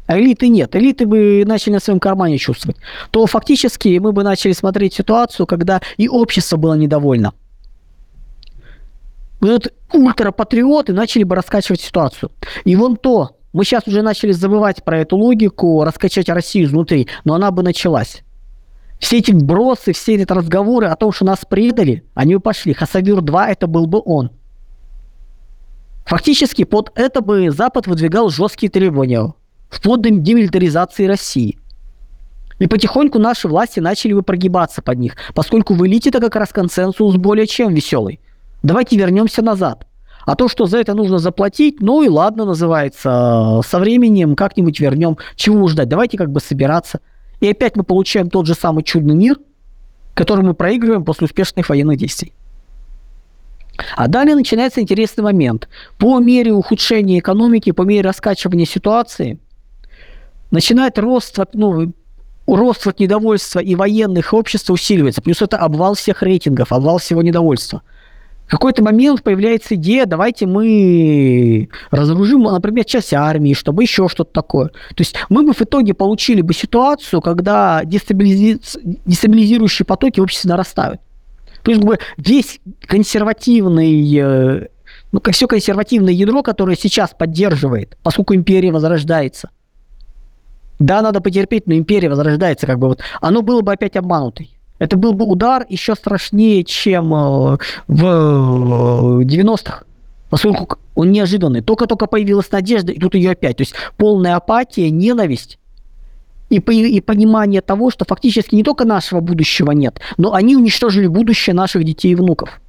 [0.06, 2.76] а элиты нет, элиты бы начали на своем кармане чувствовать,
[3.10, 7.32] то фактически мы бы начали смотреть ситуацию, когда и общество было недовольно.
[9.40, 12.30] Вот ультрапатриоты начали бы раскачивать ситуацию.
[12.64, 17.34] И вон то, мы сейчас уже начали забывать про эту логику, раскачать Россию изнутри, но
[17.34, 18.22] она бы началась.
[19.02, 22.72] Все эти бросы, все эти разговоры о том, что нас предали, они пошли.
[22.72, 24.30] Хасавюр-2 это был бы он.
[26.06, 29.34] Фактически под это бы Запад выдвигал жесткие требования,
[29.68, 31.58] вплоть до демилитаризации России.
[32.60, 37.16] И потихоньку наши власти начали бы прогибаться под них, поскольку в элите-то как раз консенсус
[37.16, 38.20] более чем веселый.
[38.62, 39.84] Давайте вернемся назад.
[40.26, 45.18] А то, что за это нужно заплатить, ну и ладно, называется, со временем как-нибудь вернем.
[45.34, 45.88] Чего ждать?
[45.88, 47.00] Давайте как бы собираться.
[47.42, 49.36] И опять мы получаем тот же самый чудный мир,
[50.14, 52.32] который мы проигрываем после успешных военных действий.
[53.96, 55.68] А далее начинается интересный момент.
[55.98, 59.40] По мере ухудшения экономики, по мере раскачивания ситуации,
[60.52, 61.92] начинает рост, ну,
[62.46, 65.20] рост вот недовольства и военных общества усиливается.
[65.20, 67.82] Плюс это обвал всех рейтингов, обвал всего недовольства
[68.46, 74.68] какой-то момент появляется идея, давайте мы разоружим, например, часть армии, чтобы еще что-то такое.
[74.68, 78.60] То есть мы бы в итоге получили бы ситуацию, когда дестабилизи...
[79.06, 81.00] дестабилизирующие потоки в обществе нарастают.
[81.62, 84.68] То есть как бы весь консервативный, э,
[85.12, 89.50] ну, как все консервативное ядро, которое сейчас поддерживает, поскольку империя возрождается.
[90.78, 93.00] Да, надо потерпеть, но империя возрождается, как бы вот.
[93.20, 94.50] Оно было бы опять обманутой.
[94.82, 99.82] Это был бы удар еще страшнее, чем э, в 90-х.
[99.82, 99.84] Э,
[100.28, 101.60] Поскольку он неожиданный.
[101.60, 103.58] Только-только появилась надежда, и тут ее опять.
[103.58, 105.60] То есть полная апатия, ненависть
[106.50, 111.54] и, и понимание того, что фактически не только нашего будущего нет, но они уничтожили будущее
[111.54, 112.60] наших детей и внуков.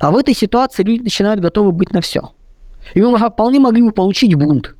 [0.00, 2.32] А в этой ситуации люди начинают готовы быть на все.
[2.94, 4.74] И мы вполне могли бы получить бунт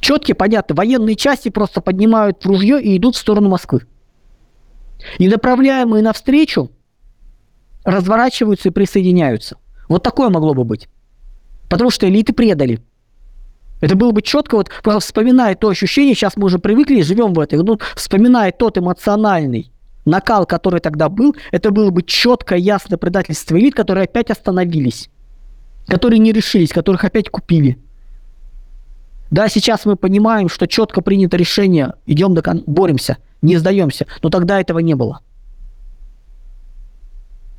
[0.00, 3.82] четкие, понятно, военные части просто поднимают ружье и идут в сторону Москвы.
[5.18, 6.70] И направляемые навстречу
[7.84, 9.58] разворачиваются и присоединяются.
[9.88, 10.88] Вот такое могло бы быть.
[11.68, 12.80] Потому что элиты предали.
[13.80, 17.40] Это было бы четко, вот просто вспоминая то ощущение, сейчас мы уже привыкли, живем в
[17.40, 19.70] этой, ну, вспоминая тот эмоциональный
[20.06, 25.10] накал, который тогда был, это было бы четко, ясно предательство элит, которые опять остановились,
[25.86, 27.78] которые не решились, которых опять купили.
[29.30, 32.62] Да, сейчас мы понимаем, что четко принято решение, идем до кон...
[32.66, 35.20] боремся, не сдаемся, но тогда этого не было.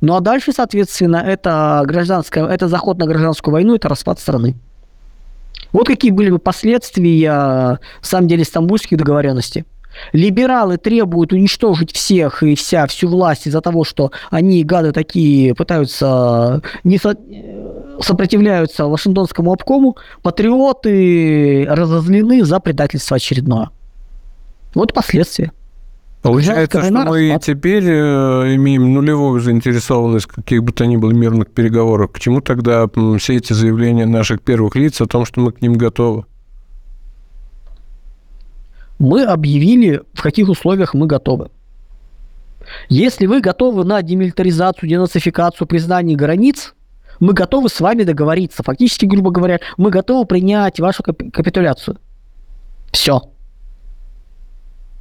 [0.00, 4.54] Ну а дальше, соответственно, это гражданская, это заход на гражданскую войну, это распад страны.
[5.72, 9.64] Вот какие были бы последствия, на самом деле, стамбульских договоренностей.
[10.12, 16.62] Либералы требуют уничтожить всех и вся, всю власть из-за того, что они, гады такие, пытаются
[16.84, 17.16] не со...
[18.00, 19.96] сопротивляются Вашингтонскому обкому.
[20.22, 23.70] Патриоты разозлены за предательство очередное.
[24.74, 25.52] Вот последствия.
[26.22, 27.44] Получается, что мы распад.
[27.44, 32.12] теперь э, имеем нулевую заинтересованность в каких бы то ни было мирных переговорах.
[32.12, 35.74] К чему тогда все эти заявления наших первых лиц о том, что мы к ним
[35.74, 36.24] готовы?
[38.98, 41.50] Мы объявили, в каких условиях мы готовы.
[42.88, 46.74] Если вы готовы на демилитаризацию, денацификацию, признание границ,
[47.20, 48.62] мы готовы с вами договориться.
[48.62, 51.98] Фактически, грубо говоря, мы готовы принять вашу капитуляцию.
[52.92, 53.22] Все.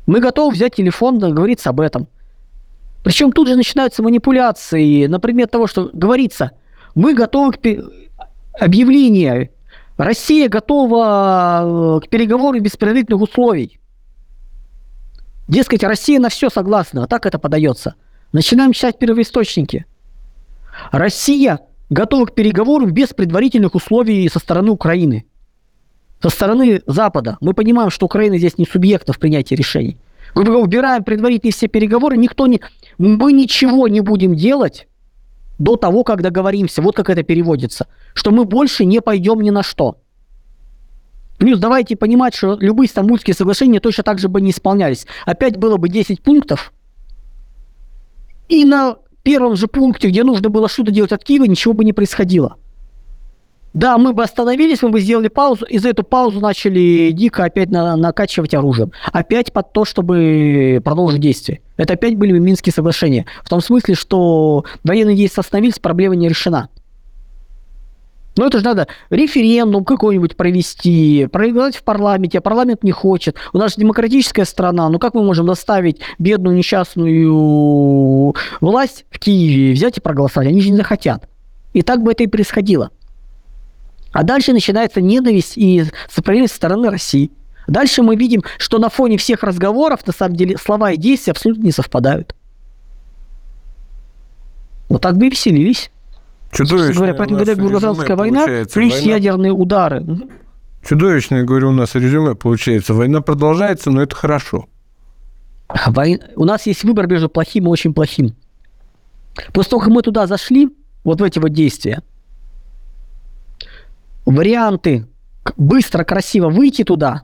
[0.06, 2.08] Мы готовы взять телефон, договориться об этом.
[3.04, 5.06] Причем тут же начинаются манипуляции.
[5.06, 6.52] Например, того, что говорится,
[6.96, 7.60] мы готовы к
[8.54, 9.50] объявлению.
[9.98, 13.80] Россия готова э, к переговору без предварительных условий.
[15.48, 17.96] Дескать, Россия на все согласна, а так это подается.
[18.34, 19.86] Начинаем читать первоисточники.
[20.92, 25.26] Россия готова к переговорам без предварительных условий со стороны Украины.
[26.22, 27.38] Со стороны Запада.
[27.40, 29.98] Мы понимаем, что Украина здесь не субъект в принятии решений.
[30.36, 32.60] Мы убираем предварительные все переговоры, никто не...
[32.98, 34.88] Мы ничего не будем делать
[35.60, 36.82] до того, как договоримся.
[36.82, 37.88] Вот как это переводится.
[38.14, 39.98] Что мы больше не пойдем ни на что.
[41.38, 45.06] Плюс давайте понимать, что любые стамбульские соглашения точно так же бы не исполнялись.
[45.26, 46.74] Опять было бы 10 пунктов,
[48.50, 51.94] И на первом же пункте, где нужно было что-то делать от Киева, ничего бы не
[51.94, 52.56] происходило.
[53.74, 57.70] Да, мы бы остановились, мы бы сделали паузу, и за эту паузу начали дико опять
[57.70, 58.92] на, накачивать оружием.
[59.12, 61.62] Опять под то, чтобы продолжить действие.
[61.76, 63.28] Это опять были бы Минские соглашения.
[63.44, 66.70] В том смысле, что военные действия остановились, проблема не решена.
[68.38, 73.36] Ну, это же надо референдум какой-нибудь провести, проиграть в парламенте, а парламент не хочет.
[73.52, 79.74] У нас же демократическая страна, ну как мы можем заставить бедную несчастную власть в Киеве
[79.74, 80.50] взять и проголосовать?
[80.50, 81.28] Они же не захотят.
[81.74, 82.92] И так бы это и происходило.
[84.12, 87.32] А дальше начинается ненависть и сопротивление со стороны России.
[87.68, 91.64] Дальше мы видим, что на фоне всех разговоров, на самом деле, слова и действия абсолютно
[91.64, 92.34] не совпадают.
[94.90, 95.92] Вот так бы и веселились.
[96.52, 98.96] Чудовищная говоря, поэтому, когда гражданская война, плюс война...
[98.98, 100.06] ядерные удары.
[100.84, 102.94] Чудовищное, говорю, у нас резюме получается.
[102.94, 104.68] Война продолжается, но это хорошо.
[105.88, 106.22] Вой...
[106.36, 108.36] У нас есть выбор между плохим и очень плохим.
[109.54, 110.70] После того, как мы туда зашли,
[111.04, 112.02] вот в эти вот действия,
[114.26, 115.08] варианты
[115.58, 117.24] быстро, красиво выйти туда.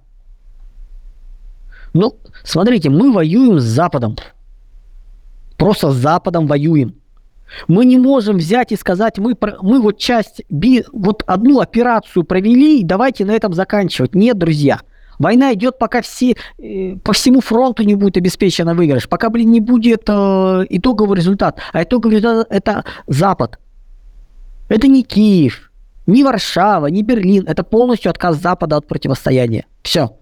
[1.94, 4.18] Ну, смотрите, мы воюем с Западом.
[5.58, 6.96] Просто с Западом воюем.
[7.68, 10.42] Мы не можем взять и сказать, мы, мы вот часть,
[10.92, 14.16] вот одну операцию провели, и давайте на этом заканчивать.
[14.16, 14.80] Нет, друзья.
[15.20, 19.60] Война идет, пока все, э, по всему фронту не будет обеспечен выигрыш, пока, блин, не
[19.60, 21.60] будет э, итоговый результат.
[21.72, 23.60] А итоговый результат– это Запад.
[24.70, 25.72] Это не Киев,
[26.08, 27.46] не Варшава, не Берлин.
[27.48, 29.66] Это полностью отказ Запада от противостояния.
[29.84, 30.18] Все.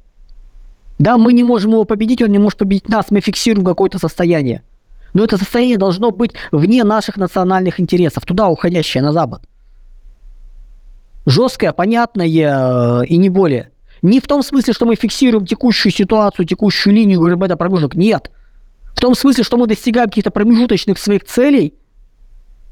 [1.00, 4.62] Да, мы не можем его победить, он не может победить нас, мы фиксируем какое-то состояние.
[5.14, 9.42] Но это состояние должно быть вне наших национальных интересов, туда уходящее, на Запад.
[11.26, 13.72] Жесткое, понятное э, и не более.
[14.02, 17.96] Не в том смысле, что мы фиксируем текущую ситуацию, текущую линию, говорим, это промежуток.
[17.96, 18.32] Нет.
[18.96, 21.76] В том смысле, что мы достигаем каких-то промежуточных своих целей,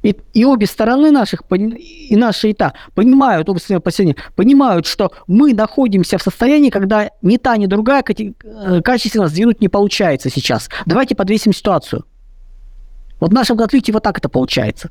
[0.02, 5.12] и, и обе стороны наших, и наши и та, понимают, обе стороны опасения, понимают, что
[5.28, 10.69] мы находимся в состоянии, когда ни та, ни другая э, качественно сдвинуть не получается сейчас.
[10.86, 12.06] Давайте подвесим ситуацию.
[13.19, 14.89] Вот в нашем конфликте вот так это получается.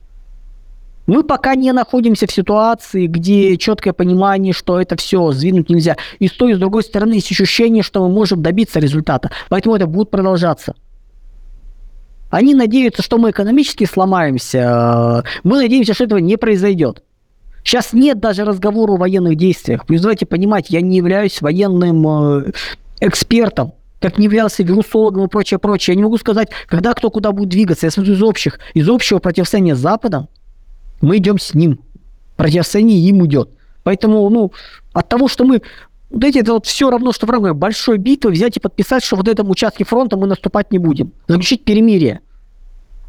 [1.07, 5.97] Мы пока не находимся в ситуации, где четкое понимание, что это все сдвинуть нельзя.
[6.19, 9.31] И с той, и с другой стороны есть ощущение, что мы можем добиться результата.
[9.49, 10.75] Поэтому это будет продолжаться.
[12.29, 15.25] Они надеются, что мы экономически сломаемся.
[15.45, 17.03] Мы надеемся, что этого не произойдет.
[17.65, 19.87] Сейчас нет даже разговора о военных действиях.
[19.87, 22.53] Плюс давайте понимать, я не являюсь военным э,
[23.01, 25.95] экспертом как не являлся вирусологом и прочее, прочее.
[25.95, 27.87] Я не могу сказать, когда кто куда будет двигаться.
[27.87, 30.29] Я смотрю из общих, из общего противостояния с Западом,
[31.01, 31.81] мы идем с ним.
[32.37, 33.51] Противостояние им идет.
[33.83, 34.53] Поэтому, ну,
[34.93, 35.63] от того, что мы
[36.11, 39.29] знаете, это вот все равно, что в рамках большой битвы взять и подписать, что вот
[39.29, 41.13] этом участке фронта мы наступать не будем.
[41.27, 42.21] Заключить перемирие.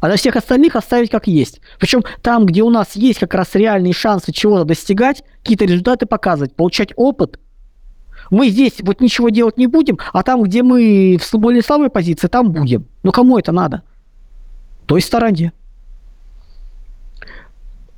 [0.00, 1.60] А на всех остальных оставить как есть.
[1.78, 6.54] Причем там, где у нас есть как раз реальные шансы чего-то достигать, какие-то результаты показывать,
[6.54, 7.38] получать опыт–
[8.30, 12.28] мы здесь вот ничего делать не будем, а там, где мы в более слабой позиции,
[12.28, 12.86] там будем.
[13.02, 13.82] Ну кому это надо?
[14.86, 15.52] Той стороне.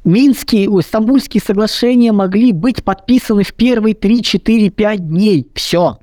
[0.04, 5.48] Минские, ой, Стамбульские соглашения могли быть подписаны в первые 3, 4, 5 дней.
[5.54, 5.98] Все.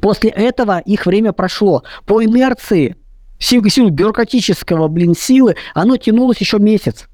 [0.00, 1.82] После этого их время прошло.
[2.06, 2.96] По инерции,
[3.38, 7.08] силы, силы бюрократического, блин, силы, оно тянулось еще месяц.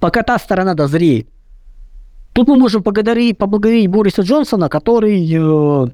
[0.00, 1.28] Пока та сторона дозреет.
[2.36, 5.86] Тут мы можем поблагодарить, поблагодарить Бориса Джонсона, который э,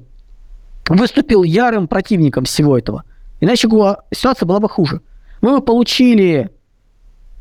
[0.89, 3.05] выступил ярым противником всего этого.
[3.39, 3.69] Иначе
[4.13, 4.99] ситуация была бы хуже.
[5.39, 6.49] Мы бы получили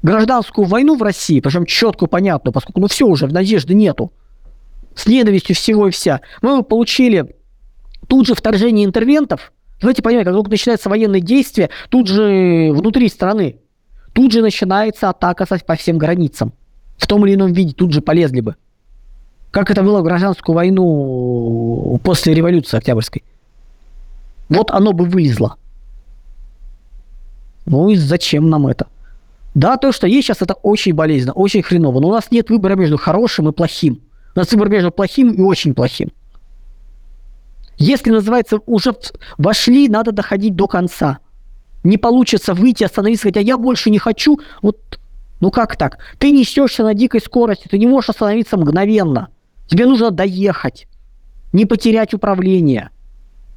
[0.04, 4.12] гражданскую войну в России, причем четкую, понятную, поскольку ну все уже, надежды нету.
[4.94, 6.20] С ненавистью всего и вся.
[6.40, 7.34] Мы бы получили
[8.06, 9.52] тут же вторжение интервентов.
[9.80, 13.56] Давайте понимаем, как только начинаются военные действия, тут же внутри страны,
[14.12, 16.52] тут же начинается атака по всем границам.
[16.98, 18.54] В том или ином виде тут же полезли бы
[19.52, 23.22] как это было в гражданскую войну после революции Октябрьской.
[24.48, 25.56] Вот оно бы вылезло.
[27.66, 28.86] Ну и зачем нам это?
[29.54, 32.00] Да, то, что есть сейчас, это очень болезненно, очень хреново.
[32.00, 34.00] Но у нас нет выбора между хорошим и плохим.
[34.34, 36.10] У нас выбор между плохим и очень плохим.
[37.76, 38.94] Если, называется, уже
[39.36, 41.18] вошли, надо доходить до конца.
[41.84, 44.40] Не получится выйти, остановиться, а я больше не хочу.
[44.62, 44.78] Вот,
[45.40, 45.98] ну как так?
[46.18, 49.28] Ты несешься на дикой скорости, ты не можешь остановиться мгновенно.
[49.66, 50.86] Тебе нужно доехать,
[51.53, 52.91] не потерять управление.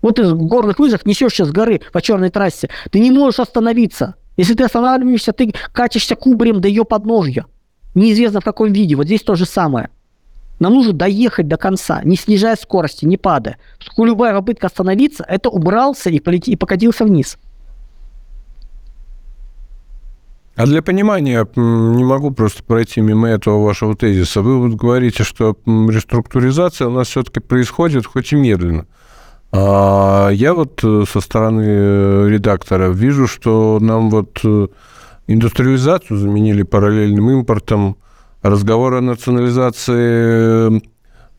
[0.01, 2.69] Вот в горных лыжах несешься с горы по черной трассе.
[2.91, 4.15] Ты не можешь остановиться.
[4.38, 7.45] Если ты останавливаешься, ты катишься кубарем до ее подножья.
[7.95, 8.95] Неизвестно в каком виде.
[8.95, 9.89] Вот здесь то же самое.
[10.59, 13.57] Нам нужно доехать до конца, не снижая скорости, не падая.
[13.77, 17.38] Поскольку любая попытка остановиться, это убрался и, полети, и покатился вниз.
[20.55, 24.41] А для понимания не могу просто пройти мимо этого вашего тезиса.
[24.41, 28.85] Вы вот говорите, что реструктуризация у нас все-таки происходит, хоть и медленно.
[29.51, 34.67] А я вот э, со стороны э, редактора вижу, что нам вот э,
[35.27, 37.97] индустриализацию заменили параллельным импортом.
[38.41, 40.81] Разговоры о национализации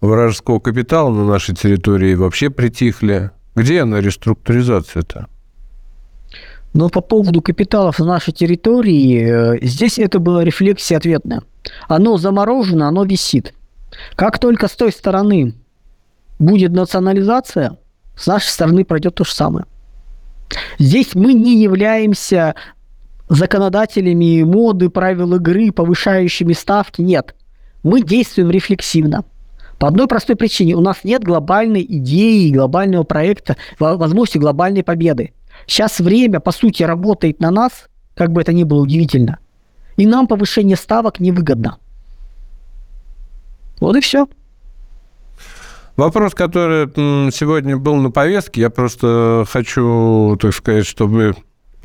[0.00, 3.30] вражеского капитала на нашей территории вообще притихли.
[3.54, 5.28] Где она реструктуризация-то?
[6.76, 11.40] Но по поводу капиталов на нашей территории, здесь это была рефлексия ответная.
[11.88, 13.54] Оно заморожено, оно висит.
[14.14, 15.54] Как только с той стороны
[16.38, 17.78] будет национализация,
[18.14, 19.64] с нашей стороны пройдет то же самое.
[20.78, 22.54] Здесь мы не являемся
[23.30, 27.00] законодателями моды, правил игры, повышающими ставки.
[27.00, 27.34] Нет.
[27.84, 29.24] Мы действуем рефлексивно.
[29.78, 30.74] По одной простой причине.
[30.74, 35.32] У нас нет глобальной идеи, глобального проекта, возможности глобальной победы.
[35.66, 39.38] Сейчас время, по сути, работает на нас, как бы это ни было удивительно.
[39.96, 41.78] И нам повышение ставок невыгодно.
[43.80, 44.28] Вот и все.
[45.96, 46.86] Вопрос, который
[47.32, 51.34] сегодня был на повестке, я просто хочу, так сказать, чтобы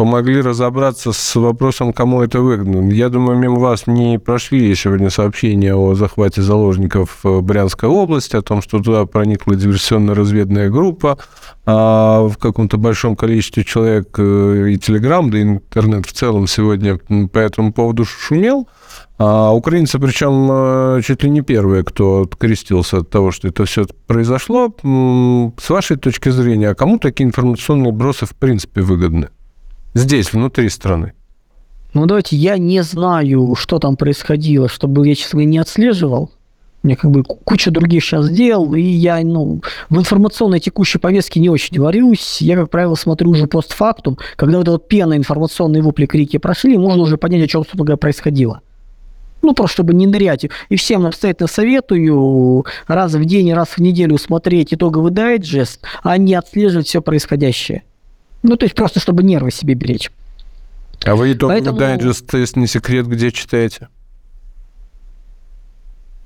[0.01, 2.91] помогли разобраться с вопросом, кому это выгодно.
[2.91, 8.41] Я думаю, мимо вас не прошли сегодня сообщения о захвате заложников в Брянской области, о
[8.41, 11.19] том, что туда проникла диверсионно-разведная группа,
[11.67, 16.97] а в каком-то большом количестве человек э, и Телеграм, да и интернет в целом сегодня
[17.31, 18.67] по этому поводу шумел.
[19.19, 23.85] А украинцы, причем э, чуть ли не первые, кто открестился от того, что это все
[24.07, 24.73] произошло.
[25.61, 29.29] С вашей точки зрения, а кому такие информационные бросы в принципе выгодны?
[29.93, 31.13] Здесь, внутри страны.
[31.93, 36.31] Ну, давайте, я не знаю, что там происходило, чтобы я, честно говоря, не отслеживал.
[36.83, 41.39] У меня как бы куча других сейчас дел, и я, ну, в информационной текущей повестке
[41.39, 42.41] не очень варюсь.
[42.41, 47.03] Я, как правило, смотрю уже постфактум, когда вот эта пена информационные вопли, крики прошли, можно
[47.03, 48.61] уже понять, о чем, собственно говоря, происходило.
[49.43, 50.45] Ну, просто чтобы не нырять.
[50.69, 56.33] И всем настоятельно советую раз в день, раз в неделю смотреть итоговый дайджест, а не
[56.35, 57.83] отслеживать все происходящее.
[58.43, 60.11] Ну, то есть просто чтобы нервы себе беречь.
[61.05, 61.79] А вы итоговый Поэтому...
[61.79, 63.89] дайджест, если не секрет, где читаете?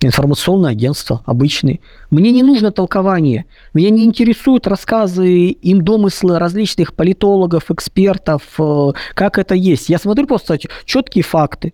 [0.02, 1.82] Информационное агентство, обычный.
[2.12, 3.46] Мне не нужно толкование.
[3.74, 9.90] Меня не интересуют рассказы, им домыслы различных политологов, экспертов, э, как это есть.
[9.90, 11.74] Я смотрю просто четкие факты.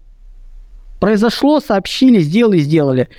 [1.00, 3.10] Произошло, сообщили, сделали, сделали.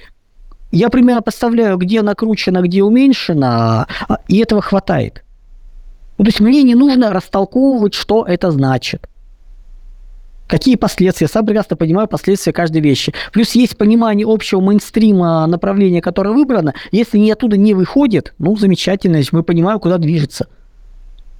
[0.70, 5.25] Я примерно представляю, где накручено, где уменьшено, а, и этого хватает.
[6.23, 9.09] Ну, то есть мне не нужно растолковывать, что это значит.
[10.47, 11.25] Какие последствия?
[11.25, 13.12] Я сам прекрасно понимаю последствия каждой вещи.
[13.33, 16.75] Плюс есть понимание общего мейнстрима направления, которое выбрано.
[16.93, 20.47] Если не оттуда не выходит, ну, замечательно, мы понимаем, куда движется.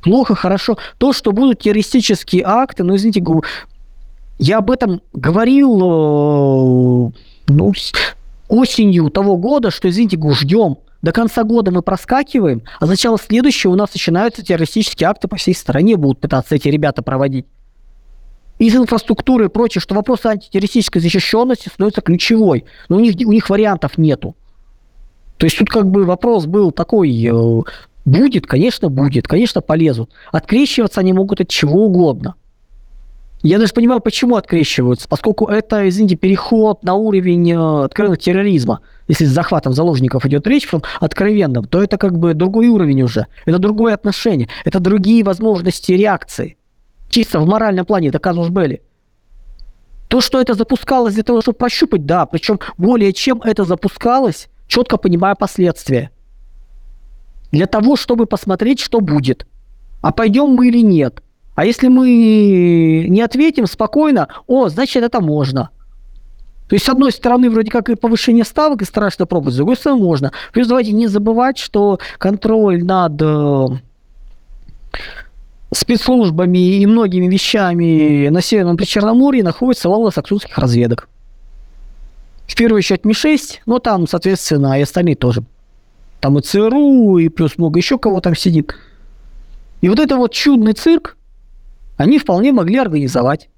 [0.03, 0.77] Плохо, хорошо.
[0.99, 3.25] То, что будут террористические акты, ну, извините,
[4.41, 7.11] я об этом говорил э,
[7.47, 7.73] ну,
[8.49, 10.79] осенью того года, что, извините, ждем.
[11.03, 15.37] До конца года мы проскакиваем, а с начала следующего у нас начинаются террористические акты по
[15.37, 17.47] всей стране, будут пытаться эти ребята проводить.
[18.61, 22.65] Из инфраструктуры и прочее, что вопрос антитеррористической защищенности становится ключевой.
[22.89, 24.37] Но у них, у них вариантов нету.
[25.39, 27.63] То есть тут как бы вопрос был такой, э,
[28.05, 30.11] будет, конечно, будет, конечно, полезут.
[30.31, 32.37] Открещиваться они могут от чего угодно.
[33.43, 38.81] Я даже понимаю, почему открещиваются, поскольку это, извините, переход на уровень э, откровенного терроризма.
[39.09, 43.27] Если с захватом заложников идет речь, прям откровенном, то это как бы другой уровень уже.
[43.45, 46.57] Это другое отношение, это другие возможности реакции.
[47.11, 48.81] Чисто в моральном плане это казус были.
[50.07, 54.99] То, что это запускалось для того, чтобы прощупать, да, причем более чем это запускалось, четко
[54.99, 56.13] понимая последствия.
[57.51, 59.47] Для того, чтобы посмотреть, что будет.
[60.01, 61.25] А пойдем мы или нет–
[61.55, 65.71] а если мы не ответим спокойно, о, значит, это можно.
[66.69, 69.77] То есть, с одной стороны, вроде как и повышение ставок, и страшно пробовать, с другой
[69.77, 70.33] стороны, можно.
[70.53, 73.67] Плюс давайте не забывать, что контроль над э,
[75.75, 81.11] спецслужбами и многими вещами на Северном Причерноморье находится в саксонских разведок.
[82.47, 85.45] В первую очередь Ми-6, но там, соответственно, и остальные тоже.
[86.21, 88.75] Там и ЦРУ, и плюс много еще кого там сидит.
[89.83, 91.17] И вот это вот чудный цирк,
[92.03, 93.49] они вполне могли организовать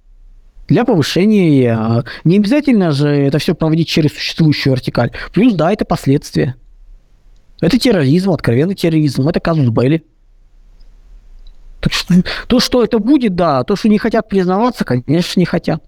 [0.69, 1.77] для повышения.
[1.77, 5.13] А, не обязательно же это все проводить через существующую вертикаль.
[5.33, 6.57] Плюс, да, это последствия.
[7.61, 9.29] Это терроризм, откровенный терроризм.
[9.29, 10.05] Это казус Белли.
[11.81, 12.15] Так что,
[12.47, 13.63] то, что это будет, да.
[13.65, 15.83] То, что не хотят признаваться, конечно, не хотят.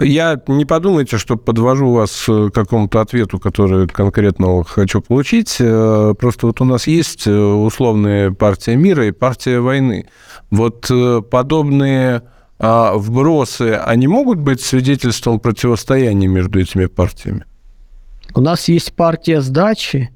[0.00, 5.56] Я не подумайте, что подвожу вас к какому-то ответу, который конкретно хочу получить.
[5.60, 10.06] Э, просто вот у нас есть э, условная партия мира и партия войны.
[10.50, 12.22] Вот э, подобные
[12.58, 17.44] а вбросы, они могут быть свидетельством противостояния между этими партиями?
[18.34, 20.10] У нас есть партия сдачи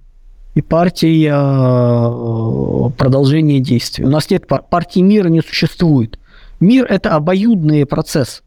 [0.54, 4.04] и партия э, продолжения действий.
[4.04, 6.18] У нас нет пар- партии мира, не существует.
[6.60, 8.42] Мир– это обоюдный процесс.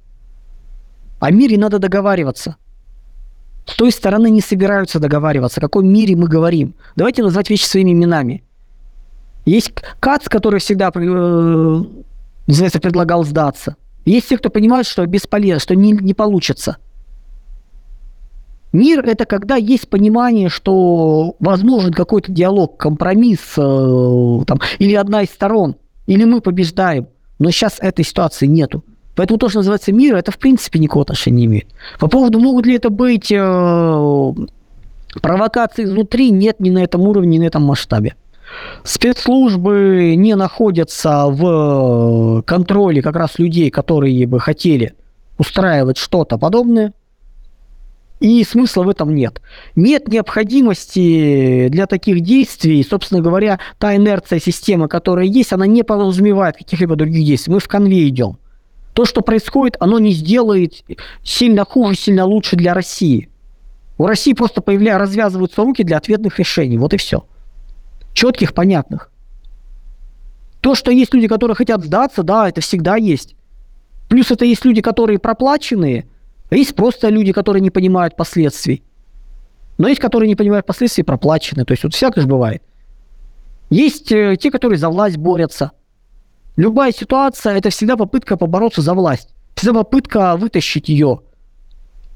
[1.22, 2.56] О мире надо договариваться.
[3.68, 6.74] С той стороны не собираются договариваться, о каком мире мы говорим.
[6.96, 8.44] Давайте назвать вещи своими именами.
[9.46, 10.90] Есть Кац, который всегда э,
[12.48, 13.76] предлагал сдаться.
[14.04, 16.78] Есть те, кто понимает, что бесполезно, что не, не получится.
[18.74, 25.30] Мир– это когда есть понимание, что возможен какой-то диалог, компромисс, э, там, или одна из
[25.30, 25.76] сторон,
[26.08, 27.10] или мы побеждаем.
[27.38, 28.84] Но сейчас этой ситуации нету.
[29.22, 31.68] Поэтому то, что называется мир, это в принципе никакого отношения не имеет.
[32.00, 34.34] По поводу, могут ли это быть э,
[35.22, 38.16] провокации изнутри, нет ни на этом уровне, ни на этом масштабе.
[38.84, 44.96] Спецслужбы не находятся в контроле как раз людей, которые бы хотели
[45.38, 46.92] устраивать что-то подобное.
[48.22, 49.40] И смысла в этом нет.
[49.76, 52.84] Нет необходимости для таких действий.
[52.84, 57.54] Собственно говоря, та инерция системы, которая есть, она не подразумевает каких-либо других действий.
[57.54, 58.40] Мы в конве идем.
[58.94, 60.84] То, что происходит, оно не сделает
[61.24, 63.30] сильно хуже, сильно лучше для России.
[63.98, 64.98] У России просто появля...
[64.98, 66.78] развязываются руки для ответных решений.
[66.78, 67.26] Вот и все.
[68.14, 69.12] Четких, понятных.
[70.60, 73.36] То, что есть люди, которые хотят сдаться, да, это всегда есть.
[74.10, 76.08] Плюс это есть люди, которые проплаченные,
[76.50, 78.84] а есть просто люди, которые не понимают последствий.
[79.78, 81.64] Но есть, которые не понимают последствий, проплачены.
[81.66, 82.62] То есть вот всякое же бывает.
[83.70, 85.72] Есть э, те, которые за власть борются.
[86.58, 89.30] Любая ситуация– это всегда попытка побороться за власть.
[89.56, 91.22] Всегда попытка вытащить ее.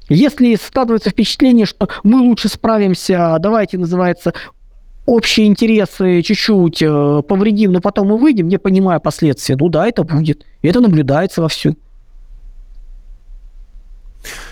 [0.08, 4.34] Если складывается впечатление, что мы лучше справимся, давайте, называется,
[5.04, 10.04] общие интересы чуть-чуть э, повредим, но потом мы выйдем, не понимая последствий, ну да, это
[10.04, 10.44] будет.
[10.62, 11.76] И это наблюдается вовсю.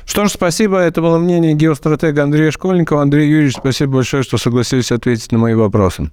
[0.06, 0.78] Что ж, спасибо.
[0.78, 3.02] Это было мнение геостратега Андрея Школьникова.
[3.02, 6.10] Андрей Юрьевич, спасибо большое, что согласились ответить на мои вопросы.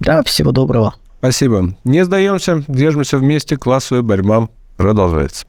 [0.00, 0.94] Да, всего доброго.
[1.22, 1.72] Спасибо.
[1.84, 3.56] Не сдаемся, держимся вместе.
[3.56, 5.46] Классовая борьба продолжается.